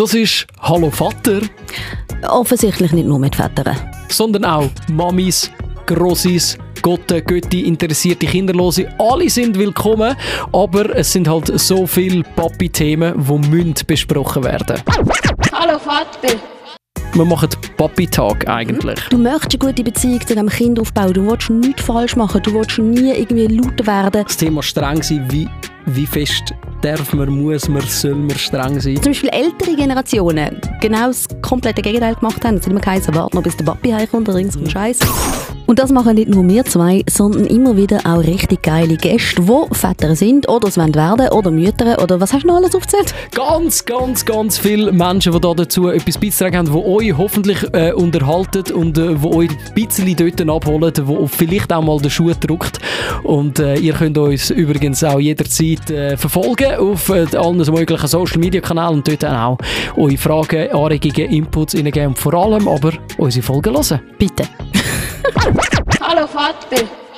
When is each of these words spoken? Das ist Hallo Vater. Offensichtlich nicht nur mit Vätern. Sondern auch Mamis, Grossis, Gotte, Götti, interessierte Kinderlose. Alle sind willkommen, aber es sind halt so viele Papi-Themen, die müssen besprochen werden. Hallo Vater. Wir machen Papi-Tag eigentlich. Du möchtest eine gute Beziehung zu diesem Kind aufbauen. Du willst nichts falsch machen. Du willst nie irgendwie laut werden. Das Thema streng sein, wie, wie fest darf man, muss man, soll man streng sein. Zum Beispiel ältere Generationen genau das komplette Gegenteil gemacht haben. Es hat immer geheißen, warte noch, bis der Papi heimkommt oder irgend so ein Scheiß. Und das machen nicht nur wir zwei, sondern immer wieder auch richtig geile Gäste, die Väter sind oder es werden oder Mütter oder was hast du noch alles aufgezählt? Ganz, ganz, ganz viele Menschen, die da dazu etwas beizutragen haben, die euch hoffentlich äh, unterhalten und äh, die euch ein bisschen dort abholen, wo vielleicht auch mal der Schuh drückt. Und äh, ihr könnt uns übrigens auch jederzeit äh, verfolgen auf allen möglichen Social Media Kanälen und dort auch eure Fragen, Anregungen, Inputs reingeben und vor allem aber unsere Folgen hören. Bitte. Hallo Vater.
Das 0.00 0.14
ist 0.14 0.46
Hallo 0.60 0.90
Vater. 0.90 1.40
Offensichtlich 2.26 2.90
nicht 2.92 3.06
nur 3.06 3.18
mit 3.18 3.36
Vätern. 3.36 3.76
Sondern 4.08 4.46
auch 4.46 4.70
Mamis, 4.90 5.50
Grossis, 5.84 6.56
Gotte, 6.80 7.20
Götti, 7.20 7.66
interessierte 7.66 8.24
Kinderlose. 8.24 8.88
Alle 8.98 9.28
sind 9.28 9.58
willkommen, 9.58 10.16
aber 10.54 10.96
es 10.96 11.12
sind 11.12 11.28
halt 11.28 11.48
so 11.60 11.86
viele 11.86 12.22
Papi-Themen, 12.22 13.12
die 13.14 13.48
müssen 13.50 13.74
besprochen 13.86 14.44
werden. 14.44 14.82
Hallo 15.52 15.78
Vater. 15.78 16.34
Wir 17.12 17.24
machen 17.26 17.50
Papi-Tag 17.76 18.48
eigentlich. 18.48 18.98
Du 19.10 19.18
möchtest 19.18 19.62
eine 19.62 19.70
gute 19.70 19.84
Beziehung 19.84 20.20
zu 20.22 20.28
diesem 20.28 20.48
Kind 20.48 20.80
aufbauen. 20.80 21.12
Du 21.12 21.26
willst 21.26 21.50
nichts 21.50 21.82
falsch 21.82 22.16
machen. 22.16 22.42
Du 22.42 22.54
willst 22.54 22.78
nie 22.78 23.10
irgendwie 23.10 23.48
laut 23.48 23.86
werden. 23.86 24.24
Das 24.24 24.38
Thema 24.38 24.62
streng 24.62 25.02
sein, 25.02 25.26
wie, 25.30 25.46
wie 25.84 26.06
fest 26.06 26.54
darf 26.82 27.12
man, 27.12 27.28
muss 27.28 27.68
man, 27.68 27.82
soll 27.82 28.14
man 28.14 28.36
streng 28.36 28.80
sein. 28.80 28.96
Zum 28.96 29.12
Beispiel 29.12 29.30
ältere 29.30 29.76
Generationen 29.76 30.60
genau 30.80 31.08
das 31.08 31.26
komplette 31.42 31.82
Gegenteil 31.82 32.14
gemacht 32.14 32.44
haben. 32.44 32.56
Es 32.56 32.62
hat 32.62 32.70
immer 32.70 32.80
geheißen, 32.80 33.14
warte 33.14 33.36
noch, 33.36 33.42
bis 33.42 33.56
der 33.56 33.64
Papi 33.64 33.90
heimkommt 33.90 34.28
oder 34.28 34.38
irgend 34.38 34.52
so 34.52 34.60
ein 34.60 34.70
Scheiß. 34.70 34.98
Und 35.66 35.78
das 35.78 35.92
machen 35.92 36.16
nicht 36.16 36.28
nur 36.28 36.48
wir 36.48 36.64
zwei, 36.64 37.04
sondern 37.08 37.46
immer 37.46 37.76
wieder 37.76 38.00
auch 38.04 38.18
richtig 38.18 38.62
geile 38.64 38.96
Gäste, 38.96 39.42
die 39.42 39.74
Väter 39.76 40.16
sind 40.16 40.48
oder 40.48 40.66
es 40.66 40.76
werden 40.76 41.28
oder 41.28 41.50
Mütter 41.52 42.02
oder 42.02 42.20
was 42.20 42.32
hast 42.32 42.42
du 42.42 42.48
noch 42.48 42.56
alles 42.56 42.74
aufgezählt? 42.74 43.14
Ganz, 43.32 43.84
ganz, 43.84 44.24
ganz 44.24 44.58
viele 44.58 44.90
Menschen, 44.90 45.32
die 45.32 45.40
da 45.40 45.54
dazu 45.54 45.88
etwas 45.88 46.18
beizutragen 46.18 46.56
haben, 46.56 46.72
die 46.72 46.76
euch 46.76 47.16
hoffentlich 47.16 47.58
äh, 47.72 47.92
unterhalten 47.92 48.72
und 48.72 48.98
äh, 48.98 49.14
die 49.14 49.26
euch 49.26 49.50
ein 49.50 49.74
bisschen 49.74 50.16
dort 50.16 50.40
abholen, 50.48 50.92
wo 51.04 51.28
vielleicht 51.28 51.72
auch 51.72 51.84
mal 51.84 52.00
der 52.00 52.10
Schuh 52.10 52.32
drückt. 52.32 52.80
Und 53.22 53.60
äh, 53.60 53.76
ihr 53.76 53.92
könnt 53.92 54.18
uns 54.18 54.50
übrigens 54.50 55.04
auch 55.04 55.20
jederzeit 55.20 55.88
äh, 55.88 56.16
verfolgen 56.16 56.69
auf 56.78 57.10
allen 57.10 57.56
möglichen 57.56 58.06
Social 58.06 58.38
Media 58.38 58.60
Kanälen 58.60 58.94
und 58.94 59.08
dort 59.08 59.24
auch 59.24 59.58
eure 59.96 60.16
Fragen, 60.16 60.70
Anregungen, 60.70 61.30
Inputs 61.30 61.74
reingeben 61.74 62.08
und 62.08 62.18
vor 62.18 62.34
allem 62.34 62.68
aber 62.68 62.92
unsere 63.18 63.44
Folgen 63.44 63.74
hören. 63.74 64.00
Bitte. 64.18 64.44
Hallo 66.00 66.26
Vater. 66.26 67.09